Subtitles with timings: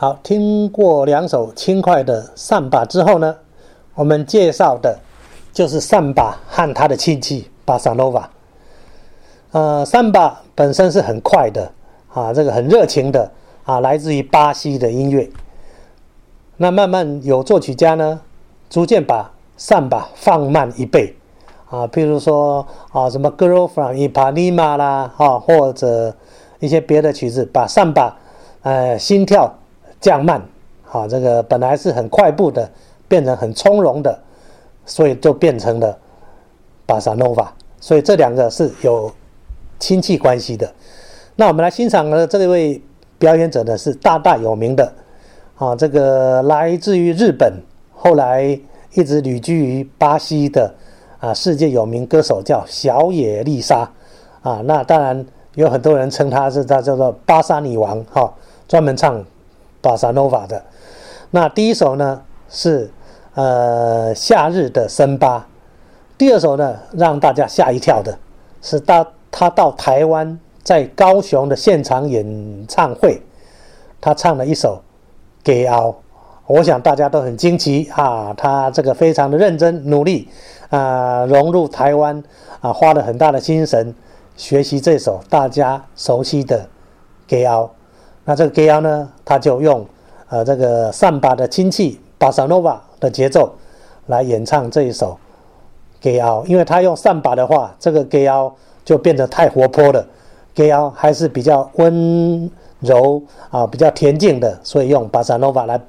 [0.00, 3.36] 好，听过两首轻快的萨巴之后呢，
[3.94, 4.98] 我们介绍的
[5.52, 8.30] 就是萨巴和他的亲戚巴萨诺瓦。
[9.50, 11.70] 呃，萨巴本身是很快的
[12.14, 13.30] 啊，这个很热情的
[13.64, 15.28] 啊，来自于巴西的音乐。
[16.56, 18.22] 那慢慢有作曲家呢，
[18.70, 21.14] 逐渐把萨巴放慢一倍
[21.68, 26.16] 啊，譬如说啊，什么《Girl from Ipanema》啦，啊，或者
[26.58, 28.16] 一些别的曲子，把萨巴
[28.62, 29.56] 呃心跳。
[30.00, 30.40] 降慢，
[30.82, 32.68] 好，这个本来是很快步的，
[33.06, 34.18] 变成很从容的，
[34.86, 35.98] 所以就变成了
[36.86, 37.52] 巴萨诺瓦。
[37.78, 39.12] 所以这两个是有
[39.78, 40.72] 亲戚关系的。
[41.36, 42.80] 那我们来欣赏的这位
[43.18, 44.90] 表演者呢，是大大有名的，
[45.56, 47.52] 啊，这个来自于日本，
[47.94, 48.58] 后来
[48.94, 50.74] 一直旅居于巴西的
[51.18, 53.90] 啊，世界有名歌手叫小野丽莎，
[54.40, 58.32] 啊，那当然有很多人称她是她叫做巴萨女王，哈，
[58.66, 59.22] 专门唱。
[59.80, 60.62] 巴萨诺瓦的。
[61.30, 62.90] 那第一首呢是
[63.34, 65.46] 呃夏日的森巴，
[66.18, 68.18] 第二首呢让大家吓一跳的
[68.60, 73.22] 是到他到台湾在高雄的现场演唱会，
[74.00, 74.76] 他唱了一首
[75.44, 75.88] 《给敖》，
[76.46, 80.28] 我想大家都很惊奇啊，他这个非常的认真努力
[80.68, 82.22] 啊，融入台湾
[82.60, 83.94] 啊，花了很大的精神
[84.36, 86.58] 学习这首大家熟悉的
[87.26, 87.64] 《给敖》。
[88.30, 89.84] 那这个 g a y 呢，他就用
[90.28, 93.52] 呃这个萨巴的亲戚巴萨诺瓦的节奏
[94.06, 95.18] 来演唱这一首
[96.00, 98.52] g a y 因为他用萨巴的话，这个 g a y
[98.84, 100.06] 就变得太活泼了
[100.54, 103.20] g a y 还是比较温柔
[103.50, 105.80] 啊，比较恬静的，所以用巴萨诺瓦来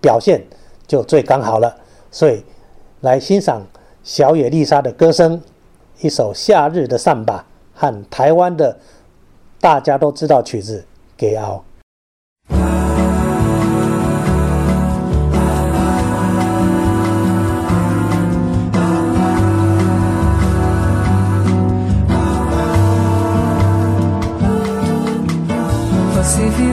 [0.00, 0.40] 表现
[0.86, 1.74] 就最刚好了。
[2.12, 2.44] 所以
[3.00, 3.60] 来欣赏
[4.04, 5.42] 小野丽莎的歌声，
[5.98, 8.78] 一首夏日的萨巴和台湾的
[9.60, 11.62] 大家都知道曲子 g a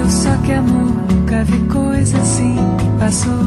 [0.05, 2.55] y que amor, nunca vi coisa assim.
[2.99, 3.44] Passou,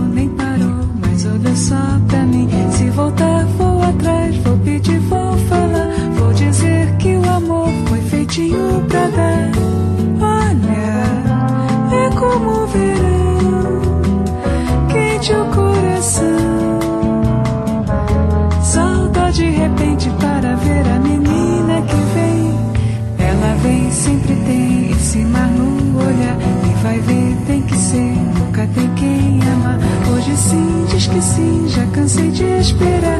[31.09, 33.18] esqueci, já cansei de esperar.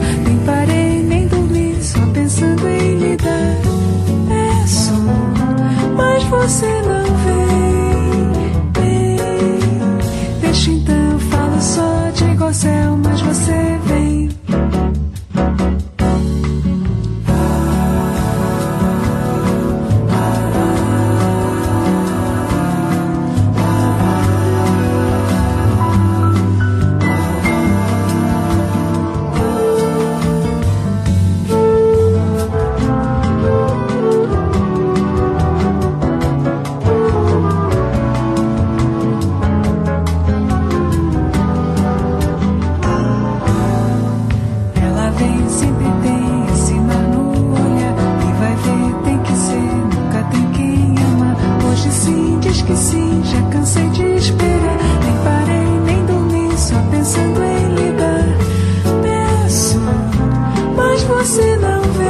[61.09, 62.09] você não vem.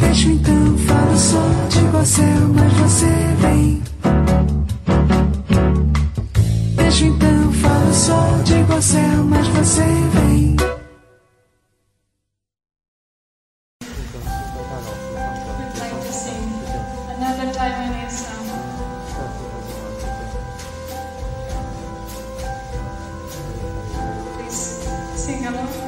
[0.00, 2.22] Deixo então, falo só de você,
[2.54, 3.06] mas você
[3.40, 3.82] vem.
[6.76, 9.00] Deixo então, falo só de você,
[9.30, 10.56] mas você vem.
[25.28, 25.87] sing along.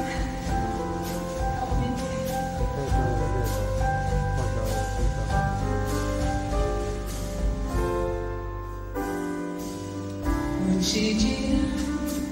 [10.81, 11.59] te dirá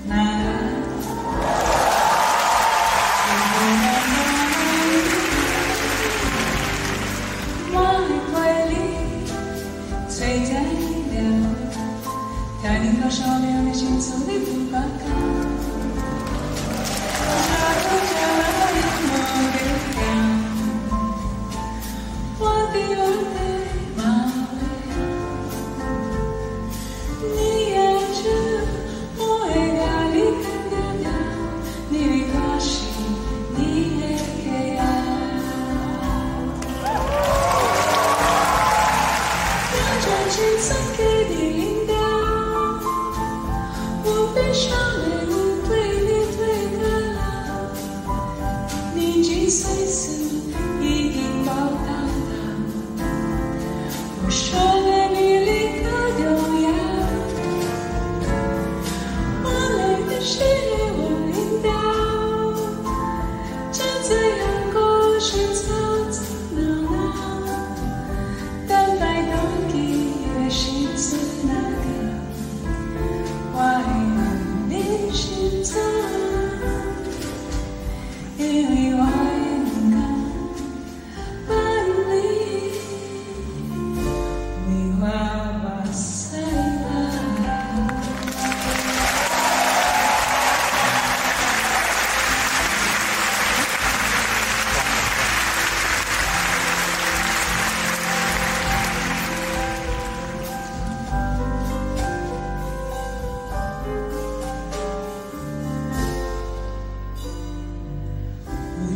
[0.07, 0.78] nada.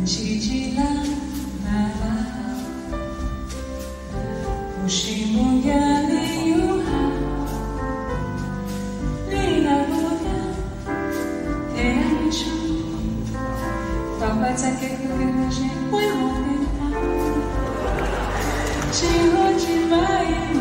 [0.04, 0.84] 奇迹啦
[1.64, 1.68] 啦
[2.02, 2.04] 啦，
[4.82, 5.70] 我希望呀
[6.02, 6.12] 你
[6.50, 6.54] 有
[6.84, 6.86] 好，
[9.30, 9.32] 你
[9.64, 9.90] 那不
[10.24, 10.28] 呀
[11.74, 11.96] 太阳
[12.30, 12.42] 升，
[14.20, 15.18] 爸爸在给哥哥
[15.50, 15.56] 谁
[15.90, 16.46] 为我点
[16.76, 16.82] 灯，
[18.92, 18.94] 寂
[19.32, 20.53] 寞寂寞呀。